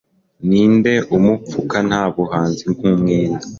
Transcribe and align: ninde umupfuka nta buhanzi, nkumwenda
ninde 0.47 0.93
umupfuka 1.15 1.77
nta 1.87 2.03
buhanzi, 2.13 2.63
nkumwenda 2.73 3.45